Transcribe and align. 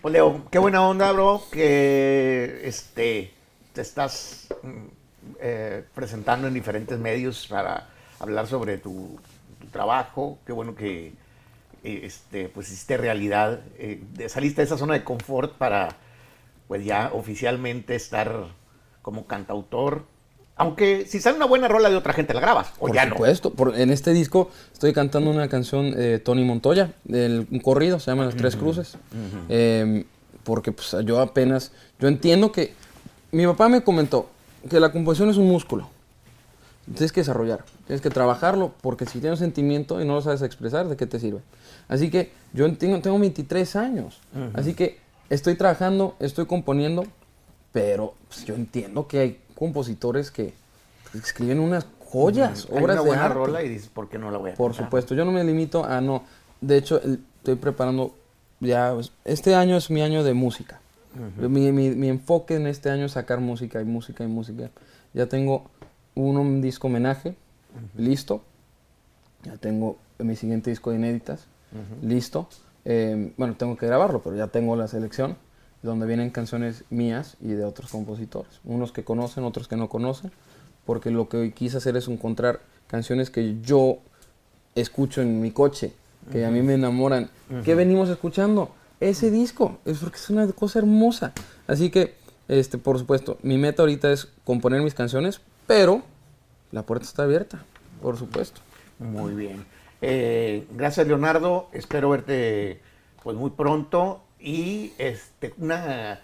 Pues 0.00 0.12
Leo, 0.12 0.44
qué 0.52 0.60
buena 0.60 0.86
onda, 0.86 1.10
bro, 1.10 1.42
que 1.50 2.60
este, 2.62 3.32
te 3.72 3.80
estás 3.80 4.46
mm, 4.62 4.84
eh, 5.40 5.84
presentando 5.92 6.46
en 6.46 6.54
diferentes 6.54 6.96
medios 7.00 7.48
para 7.48 7.88
hablar 8.20 8.46
sobre 8.46 8.78
tu, 8.78 9.18
trabajo. 9.72 10.38
Qué 10.46 10.52
bueno 10.52 10.76
que 10.76 11.08
eh, 11.82 12.00
este, 12.04 12.48
pues 12.48 12.68
hiciste 12.68 12.96
realidad, 12.96 13.60
eh, 13.76 14.00
saliste 14.28 14.60
de 14.60 14.66
esa 14.66 14.78
zona 14.78 14.94
de 14.94 15.02
confort 15.02 15.54
para 15.54 15.88
pues 16.68 16.84
ya 16.84 17.10
oficialmente 17.12 17.96
estar 17.96 18.46
como 19.02 19.26
cantautor. 19.26 20.04
Aunque 20.58 21.06
si 21.06 21.20
sale 21.20 21.36
una 21.36 21.46
buena 21.46 21.68
rola 21.68 21.88
de 21.88 21.96
otra 21.96 22.12
gente 22.12 22.34
la 22.34 22.40
grabas, 22.40 22.72
o 22.78 22.86
Por 22.88 22.94
ya 22.94 23.08
supuesto, 23.08 23.52
por- 23.52 23.78
en 23.78 23.90
este 23.90 24.12
disco 24.12 24.50
estoy 24.72 24.92
cantando 24.92 25.30
una 25.30 25.48
canción 25.48 25.92
de 25.92 26.18
Tony 26.18 26.44
Montoya, 26.44 26.92
del 27.04 27.46
un 27.50 27.60
corrido, 27.60 28.00
se 28.00 28.10
llama 28.10 28.24
Las 28.26 28.34
Tres 28.36 28.56
Cruces. 28.56 28.96
Eh, 29.48 30.04
porque 30.44 30.72
pues 30.72 30.94
yo 31.04 31.20
apenas, 31.20 31.72
yo 32.00 32.08
entiendo 32.08 32.50
que 32.52 32.72
mi 33.32 33.46
papá 33.46 33.68
me 33.68 33.82
comentó 33.82 34.28
que 34.68 34.80
la 34.80 34.90
composición 34.90 35.30
es 35.30 35.36
un 35.36 35.46
músculo. 35.48 35.88
Tienes 36.92 37.12
que 37.12 37.20
desarrollar, 37.20 37.64
tienes 37.86 38.00
que 38.00 38.08
trabajarlo, 38.08 38.72
porque 38.80 39.04
si 39.04 39.20
tienes 39.20 39.38
sentimiento 39.40 40.00
y 40.00 40.06
no 40.06 40.14
lo 40.14 40.22
sabes 40.22 40.40
expresar, 40.42 40.88
¿de 40.88 40.96
qué 40.96 41.06
te 41.06 41.20
sirve? 41.20 41.40
Así 41.86 42.10
que 42.10 42.32
yo 42.54 42.64
entiendo, 42.64 42.98
tengo 43.00 43.18
23 43.18 43.76
años, 43.76 44.20
así 44.54 44.72
que 44.74 44.98
estoy 45.28 45.54
trabajando, 45.54 46.16
estoy 46.18 46.46
componiendo, 46.46 47.04
pero 47.72 48.14
pues, 48.28 48.44
yo 48.46 48.54
entiendo 48.54 49.06
que 49.06 49.18
hay 49.18 49.38
compositores 49.58 50.30
que 50.30 50.54
escriben 51.14 51.58
unas 51.58 51.86
joyas, 52.06 52.66
Hay 52.70 52.78
obras 52.82 52.94
una 52.94 53.02
de 53.02 53.08
buena 53.08 53.24
arte. 53.24 53.34
rola 53.34 53.62
y 53.62 53.68
dices, 53.68 53.88
¿por 53.88 54.08
qué 54.08 54.18
no 54.18 54.30
la 54.30 54.38
voy 54.38 54.50
a 54.52 54.54
Por 54.54 54.70
cantar? 54.70 54.86
supuesto, 54.86 55.14
yo 55.14 55.24
no 55.24 55.32
me 55.32 55.42
limito 55.44 55.84
a 55.84 56.00
no. 56.00 56.22
De 56.60 56.76
hecho, 56.76 57.00
el- 57.02 57.20
estoy 57.38 57.56
preparando 57.56 58.14
ya. 58.60 58.92
pues, 58.94 59.10
Este 59.24 59.54
año 59.54 59.76
es 59.76 59.90
mi 59.90 60.00
año 60.02 60.22
de 60.22 60.34
música. 60.34 60.80
mi, 61.38 61.72
mi- 61.72 61.90
mi 61.90 62.08
enfoque 62.08 62.54
en 62.54 62.66
este 62.68 62.90
año 62.90 63.06
es 63.06 63.12
sacar 63.12 63.40
música 63.40 63.80
y 63.80 63.84
música 63.84 64.22
y 64.22 64.28
música. 64.28 64.70
Ya 65.14 65.26
tengo 65.26 65.64
uno, 66.14 66.40
un 66.42 66.60
disco 66.62 66.86
homenaje 66.86 67.34
listo. 67.96 68.42
Ya 69.42 69.56
tengo 69.56 69.96
mi 70.18 70.36
siguiente 70.36 70.70
disco 70.70 70.90
de 70.90 70.96
inéditas 70.98 71.46
listo. 72.02 72.48
Eh, 72.84 73.32
bueno, 73.36 73.54
tengo 73.56 73.76
que 73.76 73.86
grabarlo, 73.86 74.20
pero 74.22 74.36
ya 74.36 74.46
tengo 74.48 74.76
la 74.76 74.86
selección 74.88 75.36
donde 75.82 76.06
vienen 76.06 76.30
canciones 76.30 76.84
mías 76.90 77.36
y 77.40 77.48
de 77.48 77.64
otros 77.64 77.90
compositores. 77.90 78.60
Unos 78.64 78.92
que 78.92 79.04
conocen, 79.04 79.44
otros 79.44 79.68
que 79.68 79.76
no 79.76 79.88
conocen. 79.88 80.32
Porque 80.84 81.10
lo 81.10 81.28
que 81.28 81.36
hoy 81.36 81.52
quise 81.52 81.76
hacer 81.76 81.96
es 81.96 82.08
encontrar 82.08 82.60
canciones 82.86 83.30
que 83.30 83.60
yo 83.60 83.98
escucho 84.74 85.20
en 85.20 85.40
mi 85.40 85.50
coche, 85.50 85.92
que 86.32 86.44
a 86.46 86.50
mí 86.50 86.62
me 86.62 86.74
enamoran. 86.74 87.30
¿Qué 87.64 87.74
venimos 87.74 88.08
escuchando? 88.08 88.70
Ese 89.00 89.30
disco, 89.30 89.78
es 89.84 89.98
porque 89.98 90.16
es 90.16 90.30
una 90.30 90.50
cosa 90.52 90.78
hermosa. 90.80 91.32
Así 91.66 91.90
que, 91.90 92.14
este, 92.48 92.78
por 92.78 92.98
supuesto, 92.98 93.38
mi 93.42 93.58
meta 93.58 93.82
ahorita 93.82 94.10
es 94.10 94.28
componer 94.44 94.82
mis 94.82 94.94
canciones, 94.94 95.40
pero 95.66 96.02
la 96.72 96.82
puerta 96.82 97.04
está 97.04 97.24
abierta, 97.24 97.62
por 98.02 98.16
supuesto. 98.16 98.60
Muy 98.98 99.34
bien. 99.34 99.64
Eh, 100.00 100.66
gracias, 100.74 101.06
Leonardo. 101.06 101.68
Espero 101.72 102.10
verte 102.10 102.80
pues 103.22 103.36
muy 103.36 103.50
pronto. 103.50 104.22
Y 104.40 104.92
este, 104.98 105.54
una 105.58 106.20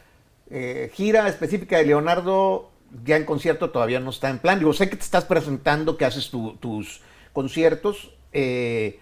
eh, 0.50 0.90
gira 0.94 1.28
específica 1.28 1.78
de 1.78 1.86
Leonardo 1.86 2.70
ya 3.04 3.16
en 3.16 3.24
concierto 3.24 3.70
todavía 3.70 3.98
no 4.00 4.10
está 4.10 4.30
en 4.30 4.38
plan. 4.38 4.58
Digo, 4.58 4.72
sé 4.72 4.88
que 4.88 4.96
te 4.96 5.02
estás 5.02 5.24
presentando, 5.24 5.96
que 5.96 6.04
haces 6.04 6.30
tu- 6.30 6.56
tus 6.58 7.00
conciertos, 7.32 8.12
eh, 8.32 9.00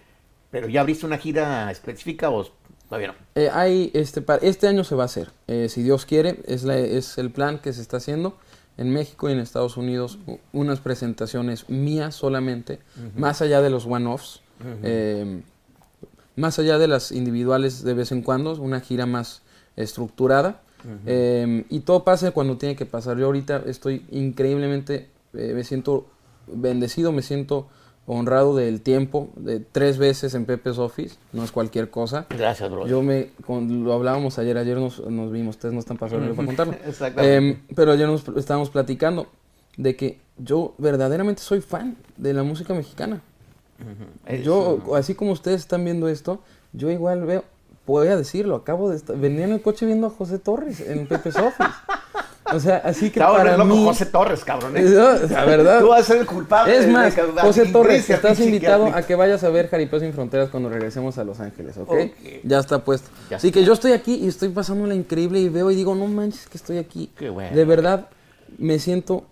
pero 0.49 0.67
ya 0.67 0.81
abriste 0.81 1.05
una 1.05 1.17
gira 1.19 1.69
específica 1.69 2.31
o 2.31 2.47
todavía 2.89 3.09
no. 3.09 3.13
Eh, 3.35 3.49
hay, 3.53 3.91
este, 3.93 4.21
para, 4.21 4.43
este 4.45 4.67
año 4.67 4.83
se 4.83 4.95
va 4.95 5.03
a 5.03 5.05
hacer, 5.05 5.29
eh, 5.47 5.67
si 5.69 5.83
Dios 5.83 6.05
quiere, 6.07 6.39
es, 6.47 6.63
la- 6.63 6.77
es 6.79 7.17
el 7.19 7.29
plan 7.31 7.59
que 7.59 7.71
se 7.73 7.81
está 7.81 7.97
haciendo 7.97 8.35
en 8.77 8.89
México 8.91 9.29
y 9.29 9.33
en 9.33 9.39
Estados 9.39 9.77
Unidos, 9.77 10.17
unas 10.51 10.79
presentaciones 10.79 11.69
mías 11.69 12.15
solamente, 12.15 12.79
más 13.15 13.43
allá 13.43 13.61
de 13.61 13.69
los 13.69 13.85
one-offs, 13.85 14.41
más 16.35 16.57
allá 16.59 16.77
de 16.77 16.87
las 16.87 17.11
individuales 17.11 17.83
de 17.83 17.93
vez 17.93 18.11
en 18.11 18.21
cuando, 18.21 18.53
una 18.61 18.79
gira 18.81 19.05
más 19.05 19.41
estructurada. 19.75 20.61
eh, 21.05 21.65
y 21.69 21.79
todo 21.81 22.03
pasa 22.03 22.31
cuando 22.31 22.57
tiene 22.57 22.75
que 22.75 22.85
pasar. 22.85 23.17
Yo 23.17 23.27
ahorita 23.27 23.63
estoy 23.67 24.05
increíblemente, 24.11 25.07
eh, 25.33 25.53
me 25.55 25.63
siento 25.63 26.07
bendecido, 26.47 27.11
me 27.13 27.21
siento 27.21 27.67
honrado 28.05 28.53
del 28.53 28.81
tiempo, 28.81 29.29
de 29.37 29.61
tres 29.61 29.97
veces 29.97 30.33
en 30.33 30.43
Pepe's 30.45 30.77
Office, 30.77 31.15
no 31.31 31.43
es 31.45 31.53
cualquier 31.53 31.89
cosa. 31.89 32.25
Gracias, 32.29 32.69
bro. 32.69 32.85
Yo 32.85 33.01
me, 33.01 33.29
con- 33.45 33.85
lo 33.85 33.93
hablábamos 33.93 34.37
ayer, 34.39 34.57
ayer 34.57 34.77
nos, 34.77 34.99
nos 35.09 35.31
vimos, 35.31 35.55
ustedes 35.55 35.73
no 35.73 35.79
están 35.79 35.97
pasando 35.97 36.33
para 36.35 36.45
contarlo. 36.45 36.73
Exactamente. 36.85 37.35
Em, 37.37 37.59
pero 37.75 37.93
ayer 37.93 38.07
nos 38.07 38.27
estábamos 38.35 38.69
platicando 38.69 39.27
de 39.77 39.95
que 39.95 40.19
yo 40.37 40.73
verdaderamente 40.79 41.41
soy 41.41 41.61
fan 41.61 41.95
de 42.17 42.33
la 42.33 42.43
música 42.43 42.73
mexicana. 42.73 43.21
Es- 44.25 44.43
Yo, 44.43 44.79
así 44.95 45.15
como 45.15 45.31
ustedes 45.31 45.61
están 45.61 45.83
viendo 45.83 46.07
esto, 46.07 46.39
yo 46.73 46.89
igual 46.89 47.25
veo, 47.25 47.43
voy 47.85 48.07
a 48.07 48.17
decirlo, 48.17 48.55
acabo 48.55 48.89
de 48.89 48.97
estar, 48.97 49.17
venía 49.17 49.45
en 49.45 49.51
el 49.53 49.61
coche 49.61 49.85
viendo 49.85 50.07
a 50.07 50.09
José 50.09 50.39
Torres 50.39 50.79
en 50.81 51.05
Pepe's 51.07 51.35
Office. 51.37 51.69
O 52.53 52.59
sea, 52.59 52.77
así 52.83 53.09
que 53.09 53.19
Estaba 53.19 53.37
para 53.37 53.57
mí... 53.63 53.83
José 53.85 54.05
Torres, 54.05 54.43
cabrón. 54.43 54.75
¿eh? 54.77 54.83
La 55.29 55.45
verdad. 55.45 55.79
Tú 55.79 55.87
vas 55.87 56.01
a 56.01 56.03
ser 56.03 56.17
el 56.17 56.25
culpable. 56.27 56.77
Es 56.77 56.87
más, 56.87 57.15
que- 57.15 57.21
José 57.21 57.65
Torres, 57.67 57.93
Iglesia, 57.93 58.15
estás 58.15 58.39
invitado 58.41 58.85
que- 58.85 58.91
a 58.99 59.01
que 59.07 59.15
vayas 59.15 59.43
a 59.43 59.49
ver 59.49 59.69
Jaripeo 59.69 59.99
sin 59.99 60.13
Fronteras 60.13 60.49
cuando 60.49 60.69
regresemos 60.69 61.17
a 61.17 61.23
Los 61.23 61.39
Ángeles, 61.39 61.77
¿ok? 61.77 61.89
Ok. 61.89 62.01
Ya 62.43 62.59
está 62.59 62.79
puesto. 62.83 63.09
Ya 63.29 63.37
Así 63.37 63.47
está. 63.47 63.59
que 63.59 63.65
yo 63.65 63.73
estoy 63.73 63.93
aquí 63.93 64.15
y 64.15 64.27
estoy 64.27 64.49
pasándola 64.49 64.93
increíble 64.93 65.39
y 65.39 65.49
veo 65.49 65.71
y 65.71 65.75
digo, 65.75 65.95
no 65.95 66.05
manches 66.07 66.47
que 66.47 66.57
estoy 66.57 66.77
aquí. 66.77 67.09
Qué 67.17 67.29
bueno. 67.29 67.55
De 67.55 67.65
verdad, 67.65 68.07
me 68.57 68.77
siento 68.77 69.23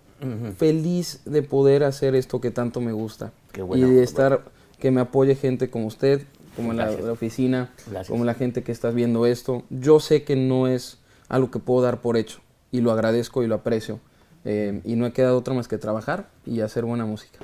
feliz 0.56 1.20
de 1.24 1.42
poder 1.42 1.84
hacer 1.84 2.14
esto 2.14 2.40
que 2.40 2.50
tanto 2.50 2.80
me 2.80 2.92
gusta. 2.92 3.32
Qué 3.52 3.62
bueno, 3.62 3.86
y 3.86 3.90
de 3.90 4.02
estar, 4.02 4.42
que 4.78 4.90
me 4.90 5.00
apoye 5.00 5.34
gente 5.34 5.70
como 5.70 5.86
usted, 5.86 6.22
como 6.56 6.72
la, 6.72 6.90
la 6.90 7.12
oficina, 7.12 7.70
Gracias. 7.86 8.08
como 8.08 8.24
la 8.24 8.34
gente 8.34 8.62
que 8.62 8.72
está 8.72 8.90
viendo 8.90 9.26
esto. 9.26 9.64
Yo 9.70 10.00
sé 10.00 10.22
que 10.24 10.36
no 10.36 10.66
es 10.66 10.98
algo 11.28 11.50
que 11.50 11.58
puedo 11.58 11.82
dar 11.82 12.00
por 12.00 12.16
hecho 12.16 12.40
y 12.70 12.80
lo 12.80 12.92
agradezco 12.92 13.42
y 13.42 13.46
lo 13.46 13.56
aprecio. 13.56 14.00
Eh, 14.44 14.80
y 14.84 14.96
no 14.96 15.06
he 15.06 15.12
quedado 15.12 15.38
otra 15.38 15.54
más 15.54 15.68
que 15.68 15.78
trabajar 15.78 16.28
y 16.44 16.60
hacer 16.60 16.84
buena 16.84 17.06
música. 17.06 17.38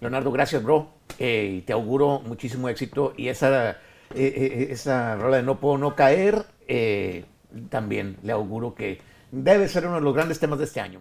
Leonardo, 0.00 0.30
gracias, 0.32 0.62
bro. 0.62 0.88
Eh, 1.18 1.62
te 1.66 1.72
auguro 1.72 2.20
muchísimo 2.20 2.68
éxito. 2.68 3.12
Y 3.16 3.28
esa, 3.28 3.76
eh, 4.14 4.68
esa 4.70 5.16
rola 5.16 5.36
de 5.36 5.42
No 5.42 5.60
Puedo 5.60 5.76
No 5.78 5.94
Caer, 5.94 6.46
también 7.70 8.16
le 8.22 8.32
auguro 8.32 8.74
que 8.74 9.00
debe 9.30 9.68
ser 9.68 9.86
uno 9.86 9.96
de 9.96 10.00
los 10.00 10.14
grandes 10.14 10.38
temas 10.38 10.58
de 10.58 10.64
este 10.64 10.80
año. 10.80 11.00